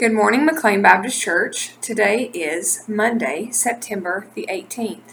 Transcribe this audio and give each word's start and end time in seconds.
Good 0.00 0.14
morning, 0.14 0.46
McLean 0.46 0.80
Baptist 0.80 1.20
Church. 1.20 1.78
Today 1.82 2.30
is 2.32 2.88
Monday, 2.88 3.50
September 3.50 4.28
the 4.34 4.46
18th. 4.48 5.12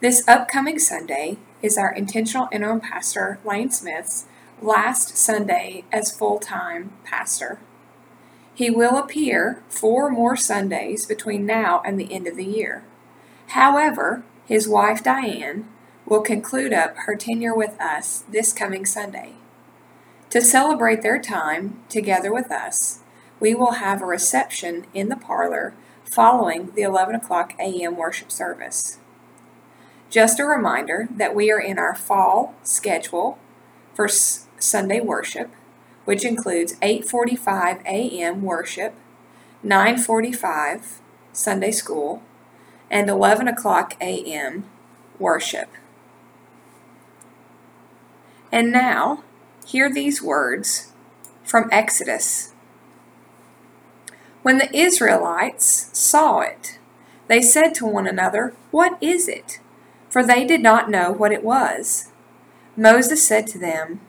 This 0.00 0.26
upcoming 0.26 0.80
Sunday 0.80 1.36
is 1.62 1.78
our 1.78 1.94
intentional 1.94 2.48
interim 2.50 2.80
pastor, 2.80 3.38
Lane 3.44 3.70
Smith's, 3.70 4.26
last 4.60 5.16
Sunday 5.16 5.84
as 5.92 6.10
full 6.10 6.40
time 6.40 6.90
pastor. 7.04 7.60
He 8.52 8.68
will 8.68 8.98
appear 8.98 9.62
four 9.68 10.10
more 10.10 10.34
Sundays 10.34 11.06
between 11.06 11.46
now 11.46 11.82
and 11.86 12.00
the 12.00 12.12
end 12.12 12.26
of 12.26 12.34
the 12.34 12.44
year. 12.44 12.82
However, 13.50 14.24
his 14.44 14.66
wife 14.66 15.04
Diane 15.04 15.68
will 16.04 16.20
conclude 16.20 16.72
up 16.72 16.96
her 17.06 17.14
tenure 17.14 17.54
with 17.54 17.80
us 17.80 18.24
this 18.28 18.52
coming 18.52 18.84
Sunday. 18.84 19.34
To 20.30 20.40
celebrate 20.40 21.02
their 21.02 21.20
time 21.20 21.78
together 21.88 22.34
with 22.34 22.50
us, 22.50 23.02
we 23.44 23.54
will 23.54 23.72
have 23.72 24.00
a 24.00 24.06
reception 24.06 24.86
in 24.94 25.10
the 25.10 25.16
parlor 25.16 25.74
following 26.02 26.70
the 26.74 26.80
11 26.80 27.14
o'clock 27.14 27.52
a.m. 27.58 27.94
worship 27.94 28.32
service. 28.32 28.98
Just 30.08 30.40
a 30.40 30.46
reminder 30.46 31.08
that 31.14 31.34
we 31.34 31.52
are 31.52 31.60
in 31.60 31.78
our 31.78 31.94
fall 31.94 32.54
schedule 32.62 33.38
for 33.92 34.06
S- 34.06 34.46
Sunday 34.58 34.98
worship, 34.98 35.50
which 36.06 36.24
includes 36.24 36.76
8:45 36.80 37.82
a.m. 37.84 38.40
worship, 38.40 38.94
9:45 39.62 41.00
Sunday 41.34 41.70
school, 41.70 42.22
and 42.90 43.10
11 43.10 43.46
o'clock 43.46 43.94
a.m. 44.00 44.64
worship. 45.18 45.68
And 48.50 48.72
now, 48.72 49.22
hear 49.66 49.92
these 49.92 50.22
words 50.22 50.92
from 51.44 51.68
Exodus 51.70 52.53
when 54.44 54.58
the 54.58 54.76
Israelites 54.76 55.88
saw 55.94 56.40
it, 56.40 56.78
they 57.28 57.40
said 57.40 57.74
to 57.74 57.86
one 57.86 58.06
another, 58.06 58.54
What 58.70 59.02
is 59.02 59.26
it? 59.26 59.58
For 60.10 60.22
they 60.22 60.44
did 60.44 60.60
not 60.60 60.90
know 60.90 61.10
what 61.10 61.32
it 61.32 61.42
was. 61.42 62.12
Moses 62.76 63.26
said 63.26 63.46
to 63.46 63.58
them, 63.58 64.02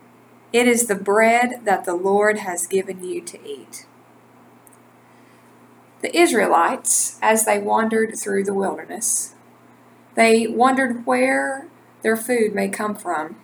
It 0.52 0.68
is 0.68 0.88
the 0.88 0.96
bread 0.96 1.62
that 1.64 1.86
the 1.86 1.94
Lord 1.94 2.40
has 2.40 2.68
given 2.68 3.02
you 3.02 3.22
to 3.22 3.40
eat. 3.48 3.86
The 6.02 6.14
Israelites, 6.14 7.18
as 7.22 7.46
they 7.46 7.58
wandered 7.58 8.20
through 8.20 8.44
the 8.44 8.54
wilderness, 8.54 9.36
they 10.16 10.48
wondered 10.48 11.06
where 11.06 11.70
their 12.02 12.18
food 12.18 12.54
may 12.54 12.68
come 12.68 12.96
from. 12.96 13.38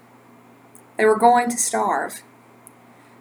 They 0.98 1.06
were 1.06 1.18
going 1.18 1.50
to 1.52 1.58
starve. 1.58 2.22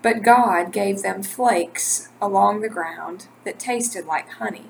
But 0.02 0.22
God 0.22 0.72
gave 0.72 1.02
them 1.02 1.22
flakes 1.22 2.08
along 2.20 2.60
the 2.60 2.68
ground 2.68 3.26
that 3.44 3.58
tasted 3.58 4.06
like 4.06 4.28
honey. 4.28 4.66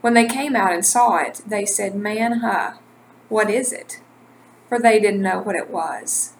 When 0.00 0.14
they 0.14 0.26
came 0.26 0.56
out 0.56 0.72
and 0.72 0.84
saw 0.84 1.18
it, 1.18 1.42
they 1.46 1.66
said, 1.66 1.94
Man, 1.94 2.40
huh, 2.40 2.74
what 3.28 3.50
is 3.50 3.72
it? 3.72 4.00
For 4.68 4.78
they 4.78 4.98
didn't 5.00 5.22
know 5.22 5.40
what 5.40 5.56
it 5.56 5.70
was. 5.70 6.34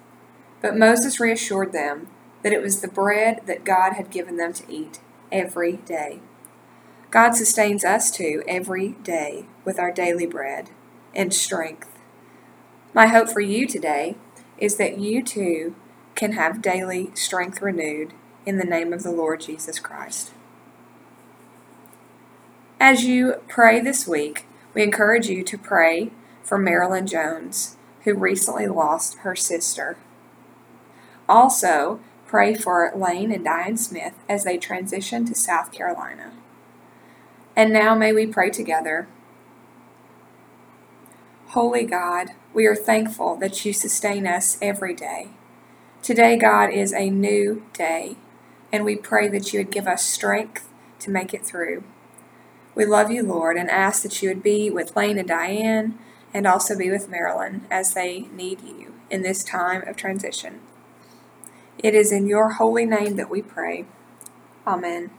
But 0.62 0.76
Moses 0.76 1.20
reassured 1.20 1.72
them 1.72 2.08
that 2.42 2.52
it 2.52 2.62
was 2.62 2.80
the 2.80 2.88
bread 2.88 3.42
that 3.46 3.64
God 3.64 3.94
had 3.94 4.10
given 4.10 4.36
them 4.36 4.52
to 4.54 4.72
eat 4.72 5.00
every 5.30 5.78
day. 5.78 6.20
God 7.10 7.32
sustains 7.32 7.84
us 7.84 8.10
too 8.10 8.42
every 8.48 8.90
day 9.02 9.46
with 9.64 9.78
our 9.78 9.92
daily 9.92 10.26
bread 10.26 10.70
and 11.14 11.32
strength. 11.32 11.88
My 12.94 13.08
hope 13.08 13.28
for 13.28 13.40
you 13.40 13.66
today 13.66 14.16
is 14.58 14.76
that 14.76 14.98
you 14.98 15.22
too 15.22 15.74
can 16.16 16.32
have 16.32 16.62
daily 16.62 17.10
strength 17.14 17.62
renewed 17.62 18.12
in 18.44 18.58
the 18.58 18.64
name 18.64 18.92
of 18.92 19.02
the 19.02 19.12
Lord 19.12 19.40
Jesus 19.40 19.78
Christ. 19.78 20.32
As 22.80 23.04
you 23.04 23.42
pray 23.48 23.80
this 23.80 24.06
week, 24.06 24.46
we 24.74 24.82
encourage 24.82 25.28
you 25.28 25.44
to 25.44 25.56
pray 25.58 26.10
for 26.42 26.58
Marilyn 26.58 27.06
Jones, 27.06 27.76
who 28.04 28.14
recently 28.14 28.66
lost 28.66 29.18
her 29.18 29.34
sister. 29.34 29.96
Also, 31.28 32.00
pray 32.26 32.54
for 32.54 32.92
Lane 32.94 33.32
and 33.32 33.44
Diane 33.44 33.76
Smith 33.76 34.14
as 34.28 34.44
they 34.44 34.58
transition 34.58 35.24
to 35.26 35.34
South 35.34 35.72
Carolina. 35.72 36.32
And 37.56 37.72
now 37.72 37.94
may 37.94 38.12
we 38.12 38.26
pray 38.26 38.50
together. 38.50 39.08
Holy 41.48 41.84
God, 41.84 42.28
we 42.52 42.66
are 42.66 42.76
thankful 42.76 43.36
that 43.36 43.64
you 43.64 43.72
sustain 43.72 44.26
us 44.26 44.58
every 44.60 44.94
day. 44.94 45.30
Today, 46.02 46.36
God, 46.36 46.70
is 46.70 46.92
a 46.92 47.10
new 47.10 47.64
day, 47.72 48.16
and 48.72 48.84
we 48.84 48.96
pray 48.96 49.28
that 49.28 49.52
you 49.52 49.60
would 49.60 49.70
give 49.70 49.88
us 49.88 50.04
strength 50.04 50.68
to 51.00 51.10
make 51.10 51.34
it 51.34 51.44
through. 51.44 51.82
We 52.74 52.84
love 52.84 53.10
you, 53.10 53.22
Lord, 53.22 53.56
and 53.56 53.70
ask 53.70 54.02
that 54.02 54.22
you 54.22 54.28
would 54.28 54.42
be 54.42 54.70
with 54.70 54.94
Lane 54.94 55.18
and 55.18 55.26
Diane 55.26 55.98
and 56.32 56.46
also 56.46 56.76
be 56.76 56.90
with 56.90 57.08
Marilyn 57.08 57.66
as 57.70 57.94
they 57.94 58.28
need 58.32 58.60
you 58.60 58.94
in 59.10 59.22
this 59.22 59.42
time 59.42 59.82
of 59.88 59.96
transition. 59.96 60.60
It 61.78 61.94
is 61.94 62.12
in 62.12 62.26
your 62.26 62.50
holy 62.50 62.84
name 62.84 63.16
that 63.16 63.30
we 63.30 63.42
pray. 63.42 63.86
Amen. 64.66 65.10